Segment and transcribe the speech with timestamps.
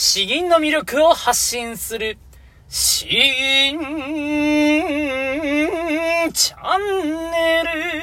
[0.00, 2.18] 詩吟の魅力を発信する、
[2.68, 3.80] 詩吟
[6.32, 7.97] チャンネル。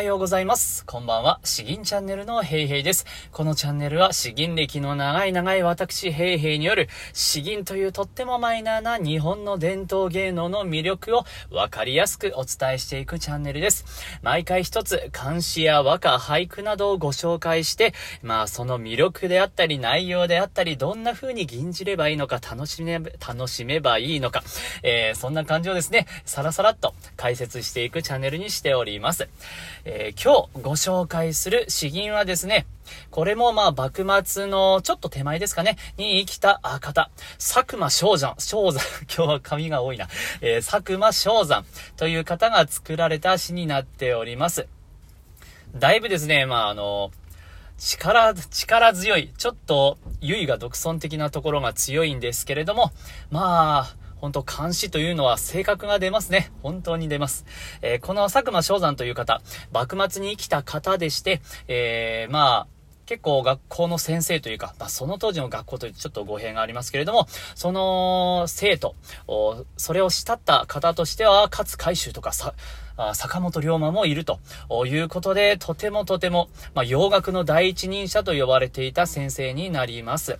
[0.00, 0.86] はようございます。
[0.86, 1.40] こんばんは。
[1.44, 3.04] 詩吟チャンネルのヘイヘイです。
[3.32, 13.84] このチャンネルは詩吟歴の長い長い私ヘイヘイによる詩吟というとってもマイナーな日本の伝統芸能の魅力をわかりやすくお伝えしていくチャンネルです。
[14.22, 24.42] 毎回一つ漢詩や和歌、俳句などをご紹介して、まあその魅力であったり内容であったりどんな風に吟じればいいのか楽しめ、楽しめばいいのか、
[24.82, 29.28] えー、そんな感じをですね、さらさらっと解説していくチャンネルにしております。
[30.14, 32.66] ー今日ご紹介する詩吟はですね、
[33.10, 38.80] これもまあ幕末のちょっと手前ですかね、に生きた方、佐久間昌山、昌山、
[39.14, 40.08] 今日は紙が多いな、
[40.40, 41.64] えー佐久間昌山
[41.96, 44.68] という方が作られた詩になっております。
[45.74, 47.10] だいぶですね、まああの、
[47.80, 52.92] 力、力強い、ちょっと、優位が独尊的なところが強いんですけれども、
[53.30, 56.52] まあ、本当監視というのは性格が出ますね。
[56.62, 57.46] 本当に出ます。
[57.82, 59.40] えーこの佐久間昭山という方、
[59.72, 68.94] 幕末に生きた方でして、えーまあ、結構学校の先生というか、まあ、その当時の学校というちょっと語弊がありますけれども、その生徒、
[69.26, 72.54] おそれを慕った方としては、勝海舟とかさ、
[73.14, 74.40] 坂本龍馬もいると
[74.86, 80.38] いうことで、とてもとても、まあ、洋楽の第一人者と呼ばれていた先生になります。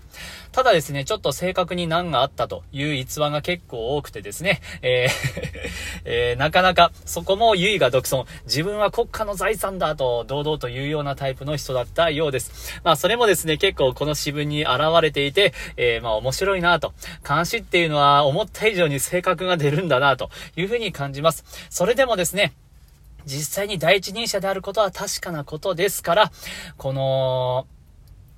[0.52, 5.70] ただですね、ちょっと正確に難があったという逸話が結構多くてですね、えー
[6.04, 12.80] えーなかなかそこも優位が独尊、自分は国家の財産だと堂々というようなタイプの人だったようです。
[12.82, 16.92] まあそれもですね、結構この詩文に現れていて、えーまあ面白いなと。
[17.26, 21.44] 監視っていうのは思った以上に性格が出るんだなというふうに感じます。
[21.70, 22.49] それでもですね、
[23.30, 26.32] 実際に第一人者であることは確かなことですから、
[26.76, 27.66] この、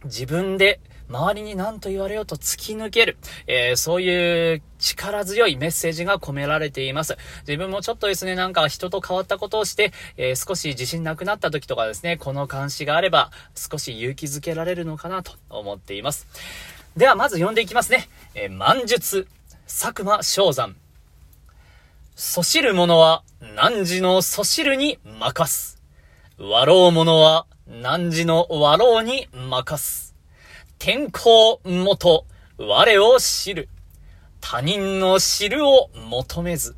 [0.05, 7.17] 自分で周りに何と言われようと突き抜ける、えーそういう力強いメッセージが込められています。
[7.47, 16.27] 自分もちょっとですね、なんか人と変わったことをして、えー少し自信なくなった時とかですね、この監視があれば少し勇気づけられるのかなと思っています。
[16.97, 18.09] ではまず読んでいきますね。
[18.35, 19.29] えー、満術、
[19.67, 20.82] 佐久間昌山。
[22.15, 25.83] そしる者は汝のそしるに任す。
[26.39, 30.15] 笑う者は汝の笑うに任す。
[30.79, 32.27] 天候もと
[32.59, 33.69] 我を知る。
[34.41, 36.77] 他人の知るを求めず。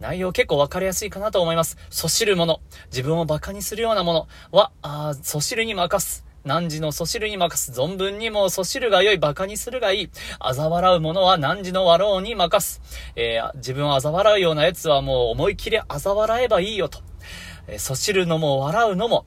[0.00, 1.78] 内容結構わかりやすいかなと思います。
[1.88, 6.26] そしる者、自分を馬鹿にするようなものは、あーそしるに任す。
[6.44, 7.72] 汝のそしるに任す。
[7.72, 10.10] 存分にもそしるが良い、馬鹿にするがいい。
[10.40, 12.80] 嘲笑う者は汝の笑うに任す。
[13.16, 17.00] えー自分を嘲笑うような奴はもう思い切り嘲笑えばいいよと。
[17.68, 19.24] えーそしるのも笑うのも、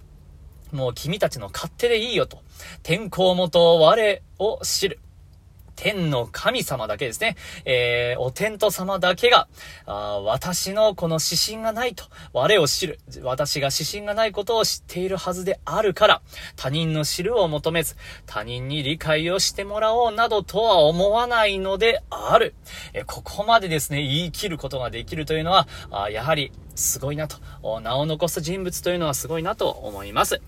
[0.71, 2.39] もう君たちの勝手でいいよと。
[2.83, 4.99] 天候もと我を知る。
[5.75, 7.35] 天の神様だけですね。
[7.65, 9.47] えー、お天道様だけが、
[9.85, 12.99] あ私のこの指針がないと、我を知る。
[13.23, 16.21] 私が指針がないことを知っているはずであるから、
[16.55, 22.55] 他人の知るを求めず、他人に理解をしてもらおうなどとは思わないのである。
[22.93, 27.37] えーここまでですね、言い切ることができるというのは、あやはりすごいなと、
[27.81, 30.41] 名を残す人物というのはすごいなと思います。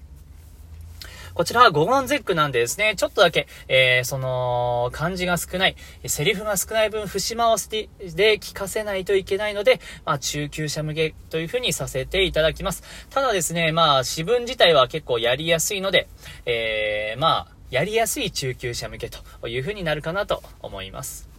[1.38, 5.76] こちらは五言絶句なんでですね、ちょっとだけ、えー、その、漢字が少ない、
[6.08, 12.82] セリフが少ない分、節回しでで聞かせないといけないので、まあ、中級者向けというふうにさせていただきます。
[13.12, 16.08] ただですね、まあ、詩文自体は結構やりやすいので、
[16.48, 21.30] えー、まあ、やりやすい中級者向けというふうになるかなと思います。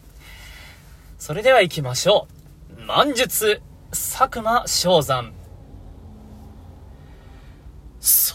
[1.19, 2.29] それでは行きましょ
[2.79, 2.83] う。
[2.83, 3.61] 満術、
[3.91, 5.38] 佐久間昌山。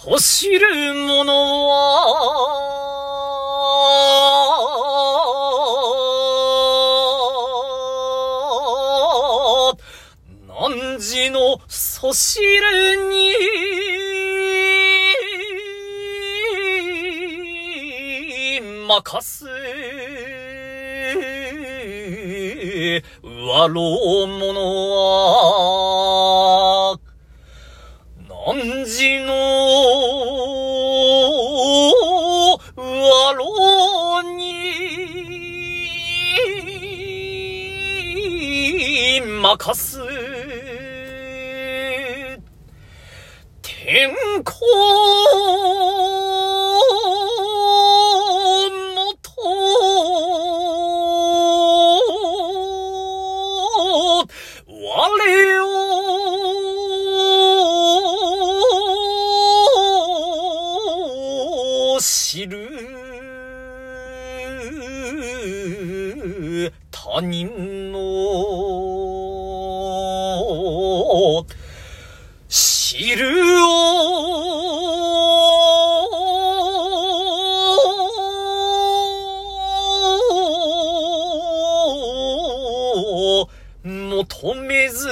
[0.03, 1.71] そしる者は、
[10.49, 13.31] 汝のそしるに
[18.85, 19.45] 任す。
[23.23, 24.59] 笑う者
[26.91, 26.99] は、
[28.27, 29.42] 何時の、
[43.93, 44.15] 天候
[48.81, 49.29] もと、
[54.65, 54.89] 我
[61.93, 62.67] を知る。
[66.89, 67.99] 他人の
[72.49, 73.62] 知る。
[83.83, 85.09] 求めず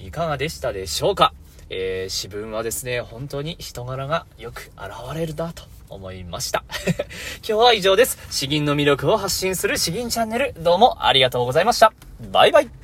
[0.00, 1.32] いかがでしたでしょうか？
[1.70, 6.64] えー、詩文はですね、本当に人柄がよく現れるなと思いました。
[7.46, 8.18] 今日は以上です。
[8.30, 11.92] 詩吟の魅力を発信する詩吟チャンネル、どうもありがとうございました。
[12.30, 12.81] バイバイ。